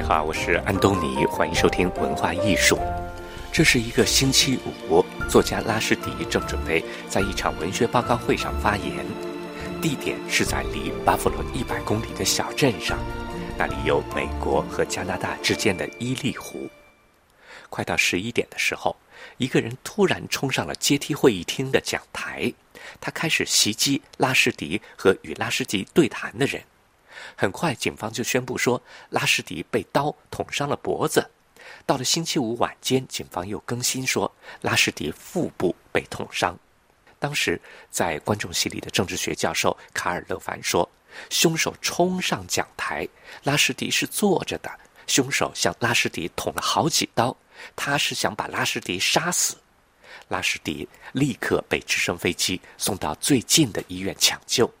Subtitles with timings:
[0.00, 2.78] 你好，我是安东尼，欢迎收听文化艺术。
[3.52, 4.58] 这是一个星期
[4.88, 9.04] 五，作家拉什迪正准备在一场文学报告会上发言，
[9.82, 12.98] 地点是在离巴弗罗一百公里的小镇上，
[13.58, 16.66] 那里有美国和加拿大之间的伊利湖。
[17.68, 18.96] 快到十一点的时候，
[19.36, 22.50] 一个人突然冲上了阶梯会议厅的讲台，
[23.02, 26.62] 他开始袭击拉什迪和与拉什迪对谈的人。
[27.36, 31.28] 很快，警方就宣布说，拉什迪被刀捅伤了脖子。
[31.86, 36.58] 到了星期五晚间，警方又更新说，拉什迪腹部被捅伤。
[37.18, 37.60] 当时
[37.90, 40.88] 在观众席里的政治学教授卡尔勒凡说，
[41.28, 43.06] 凶手冲上讲台，
[43.44, 44.70] 拉什迪是坐着的，
[45.06, 47.36] 凶手向拉什迪捅了好几刀，
[47.76, 49.56] 他是想把拉什迪杀死。
[50.28, 54.72] 拉什迪立刻被直升飞机送到最近的医院抢救。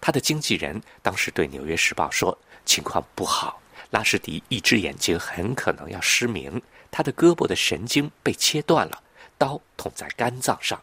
[0.00, 9.02] 他的经纪人当时对《纽约时报》说：“情况不好，拉什迪一只眼睛很可能要失明，他的胳膊的神经被切断了，
[9.36, 10.80] 刀捅在肝脏上。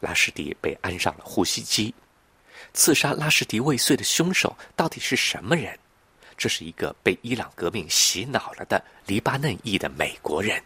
[0.00, 1.94] 拉什迪被安上了呼吸机。
[2.72, 5.78] 刺杀拉什迪未遂的凶手到底是什么人？
[6.36, 10.62] 这是一个被伊朗革命洗脑了的黎巴嫩裔的美国人，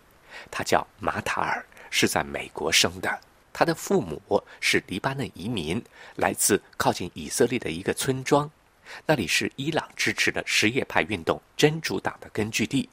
[0.51, 3.21] 他叫马塔尔，是在美国生的。”
[3.55, 4.21] 他的父母
[4.61, 5.81] 是黎巴嫩移民，
[6.17, 8.51] 来自靠近以色列的一个村庄，
[9.07, 12.91] 那里是伊朗支持的什叶派运动真主党的根据地。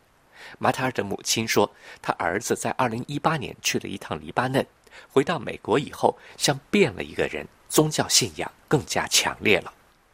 [0.59, 4.64] 马塔尔的母亲说，他儿子在2018年去了一趟黎巴嫩，
[5.12, 9.73] 回到美国以后像变了一个人，宗教信仰更加强烈了。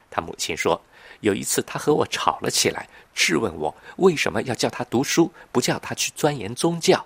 [0.09, 0.81] 他母亲说，
[1.19, 7.05] 有一次他和我吵了起来，质问我为什么要叫他读书，不叫他去钻研宗教。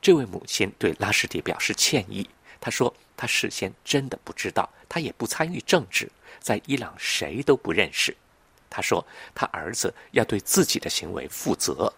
[0.00, 2.26] 这位母亲对拉什迪表示歉意。
[2.60, 6.10] 他说：“他事先真的不知道，他也不参与政治，
[6.40, 8.16] 在伊朗谁都不认识。”
[8.68, 9.04] 他说
[9.34, 11.92] ：“他儿子要对自己的行为负责。”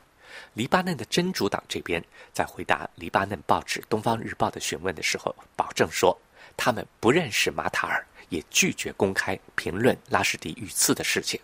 [0.55, 6.17] 黎巴嫩的真主党这边在回答黎巴嫩报纸《东方日报》的询问的时候，保证说
[6.57, 11.41] 他们不认识马塔尔，也拒绝公开评论拉什迪遇刺的事情。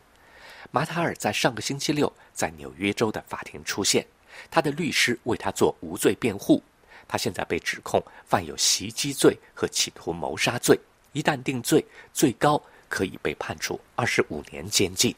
[0.70, 4.06] 马塔尔在上个星期六在纽约州的法庭出现，
[4.50, 6.62] 他的律师为他做无罪辩护。
[7.08, 10.78] 他现在被指控犯有袭击罪和企图谋杀罪，
[11.12, 15.14] 一旦定罪，最高可以被判处二十五年监禁。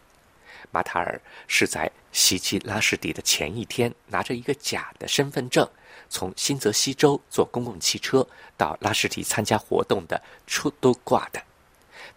[0.70, 5.66] 马塔尔是在袭击拉什迪的前一天，拿着一个假的身份证，
[6.10, 8.26] 从新泽西州坐公共汽车
[8.56, 11.42] 到拉什迪参加活动的出都挂的。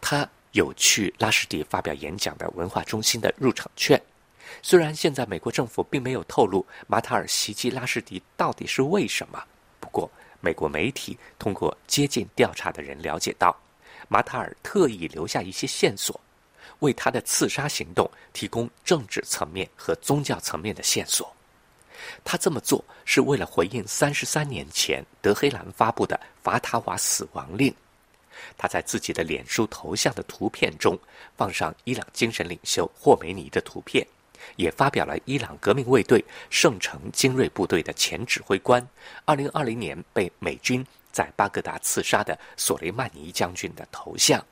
[0.02, 4.02] 他有去拉什迪发表演讲的文化中心的入场券。
[4.62, 9.42] 虽然现在美国政府并没有透露马塔尔袭击拉什迪到底是为什么。
[9.82, 10.10] 不过，
[10.40, 13.54] 美国媒体通过接近调查的人了解到，
[14.08, 16.18] 马塔尔特意留下一些线索，
[16.80, 21.36] 为他的刺杀行动提供政治层面和宗教层面的线索。
[22.24, 27.74] 他这么做是为了回应三十三年前德黑兰发布的法塔瓦死亡令。
[28.58, 30.98] 他在自己的脸书头像的图片中
[31.36, 34.06] 放上伊朗精神领袖霍梅尼的图片。
[34.56, 38.86] 也发表了伊朗革命卫队圣城精锐部队的前指挥官
[39.26, 44.44] ，2020年被美军在巴格达刺杀的索雷曼尼将军的头像。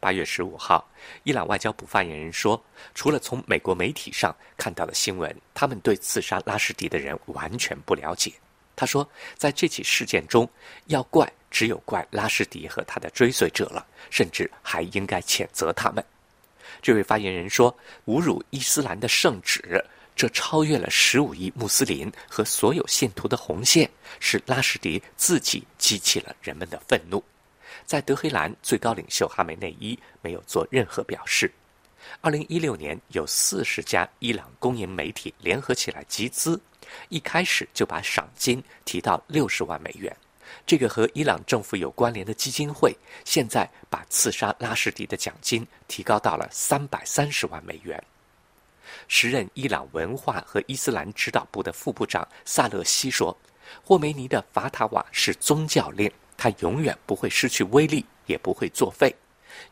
[0.00, 0.88] 8月15号，
[1.22, 2.62] 伊朗外交部发言人说，
[2.94, 8.32] 除了从美国媒体上看到的新闻，他们对刺杀拉什迪的人完全不了解。
[8.74, 10.48] 他说，在这起事件中，
[10.86, 16.04] 要怪只有怪拉什迪和他的追随者了，甚至还应该谴责他们。
[16.86, 17.76] 这位发言人说
[18.06, 27.20] ：“侮辱伊斯兰的圣旨，这超越了十五亿穆斯林和所有信徒的红线，是拉什迪自己激起了人们的愤怒。”
[27.84, 31.50] 在德黑兰，最高领袖哈梅内伊没有做任何表示。
[32.20, 36.60] 二零一六年，有四十家伊朗公营媒体联合起来集资，
[37.08, 40.16] 一开始就把赏金提到六十万美元。
[40.66, 48.02] 这个和伊朗政府有关联的基金会，现在把刺杀拉什迪的奖金提高到了三百三十万美元。
[49.08, 53.36] 时任伊朗文化和伊斯兰指导部的副部长萨勒西说
[53.84, 59.14] ：“霍梅尼的法塔瓦是宗教令，他永远不会失去威力，也不会作废。”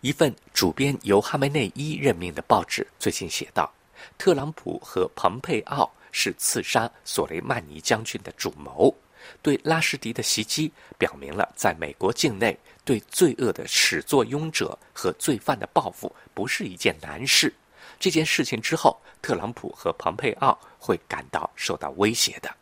[0.01, 3.73] 一份主编由哈梅内伊任命的报纸最近写道
[4.19, 8.95] ：“特朗普和蓬佩奥是刺杀索雷曼尼将军的主谋。”
[9.43, 17.53] 对拉什迪的袭击，表明了在美国境内对罪恶的始作俑者和罪犯的报复不是一件难事。
[18.01, 22.55] 这件事情之后，特朗普和蓬佩奥会感到受到威胁的。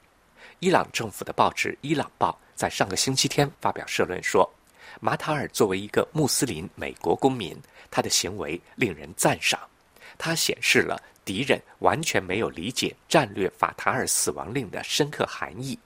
[0.59, 4.49] 伊朗政府的报纸《伊朗报》在上个星期天发表社论说，
[5.01, 7.57] 马塔尔作为一个穆斯林美国公民，
[7.91, 9.59] 他的行为令人赞赏。
[10.19, 15.77] 他显示了敌人完全没有理解战略法塔尔死亡令的深刻含义。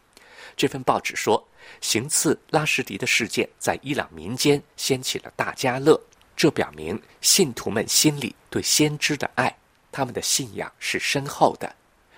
[0.55, 1.43] 这份报纸说，
[1.81, 5.99] 行刺拉什迪的事件在伊朗民间掀起了大家乐，
[6.37, 9.57] 这表明信徒们心里对先知的爱，
[9.91, 11.75] 他们的信仰是深厚的。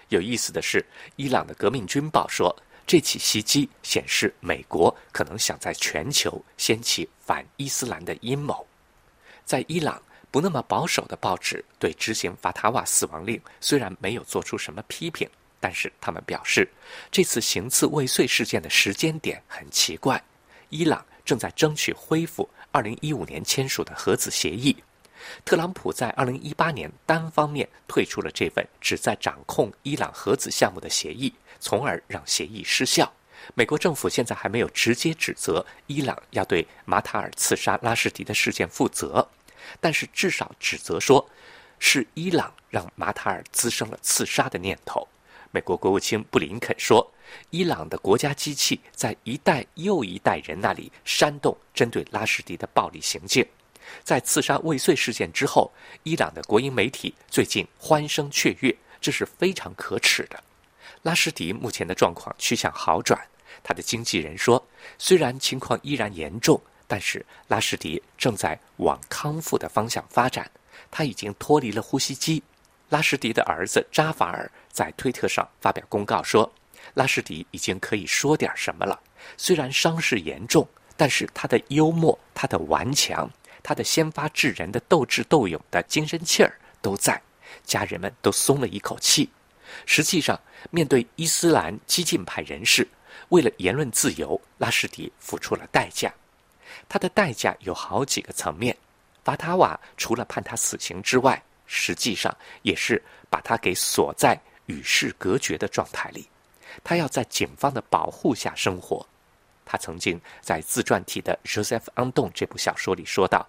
[0.09, 0.85] 有意思的是，
[1.17, 2.55] 伊朗的革命军报说，
[2.87, 8.67] 这起袭击显示美国可能想在全球掀起反伊斯兰的阴谋。
[9.45, 15.29] 在伊朗，不那么保守的报纸对执行法塔瓦死亡令虽然没有做出什么批评。
[15.69, 16.67] 但是他们表示，
[17.11, 20.19] 这次行刺未遂事件的时间点很奇怪。
[20.71, 24.75] 伊朗正在争取恢复2015年签署的核子协议。
[25.45, 31.31] 特朗普在2018年单方面退出了这份旨在掌控伊朗核子项目的协议，
[31.61, 33.13] 从而让协议失效。
[33.55, 39.29] 美国政府现在还没有直接指责伊朗要对马塔尔刺杀拉什迪的事件负责，
[39.83, 41.29] 但是至少指责说，
[41.79, 45.07] 是伊朗让马塔尔滋生了刺杀的念头。
[45.51, 47.11] 美国国务卿布林肯说
[47.51, 53.47] ：“伊朗的国家机器在一代又一代人那里煽动针对拉什迪的暴力行径。
[54.05, 55.73] 在刺杀未遂事件之后，
[56.03, 60.43] 伊朗的国营媒体最近欢声雀跃，这是非常可耻的。
[61.03, 63.19] 拉什迪目前的状况趋向好转，
[63.63, 64.63] 他的经纪人说，
[64.99, 70.51] 虽然情况依然严重，但是拉什迪正在往康复的方向发展，
[70.91, 72.43] 他已经脱离了呼吸机。”
[72.91, 76.49] 拉什迪的儿子扎法尔在推特上发表公告说
[76.95, 79.01] ：“拉什迪已经可以说点什么了。
[79.37, 80.65] 虽然伤势严重，
[80.97, 83.29] 但是他的幽默、他的顽强、
[83.61, 87.21] 他的先发制人的斗智斗勇的精神气儿都在，
[87.65, 89.29] 家人们都松了一口气。
[89.85, 90.41] 实际上，
[90.71, 92.87] 面对伊斯兰激进派人士，
[93.31, 96.15] 为了言论自由，拉什迪付出了代价。
[96.89, 98.77] 他的代价有好几个层面。
[99.25, 102.33] 法塔瓦除了判他死刑之外，实际上
[102.63, 106.27] 也是把他给锁在与世隔绝的状态里，
[106.83, 109.07] 他要在警方的保护下生活。
[109.67, 113.47] 他曾经在自传体的《Joseph Andon》这部小说里说道：“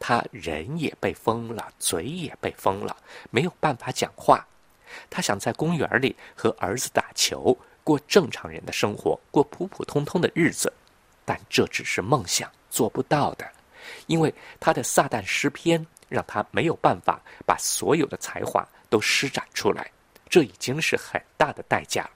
[0.00, 2.96] 他人也被封了，嘴也被封了，
[3.30, 4.46] 没有办法讲话。
[5.08, 10.72] 他想在公园里和儿子打球，过正常人的生活，过普普通通的日子，
[11.24, 13.50] 但这只是梦想，做不到的，
[14.06, 19.90] 因为他的撒旦诗篇。”让他没有办法把所有的才华都施展出来，
[20.28, 22.08] 这已经是很大的代价。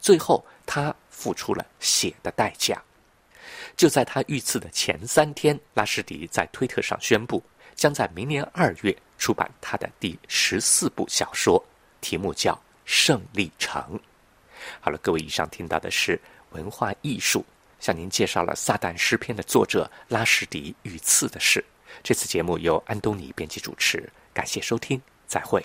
[0.00, 2.82] 最后，他付出了血的代价。
[3.76, 7.42] 就在他遇刺的前三天，拉什迪在推特上宣布，
[7.74, 11.62] 将在明年二月出版他的第十四部小说，
[12.00, 12.52] 题目叫
[12.84, 13.82] 《胜利城》。
[14.80, 16.20] 好了，各位，以上听到的是
[16.50, 17.44] 文化艺术，
[17.78, 21.64] 向您介绍了《撒旦诗篇》的作者拉什迪遇刺的事。
[22.02, 25.64] 这次节目由安东尼编辑主持，感谢收听，再会。